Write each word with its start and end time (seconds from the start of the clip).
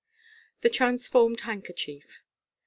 The 0.61 0.69
Transformed 0.71 1.41
Handkerchief. 1.41 2.23